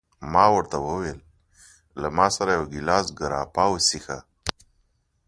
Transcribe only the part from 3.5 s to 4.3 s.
وڅښه.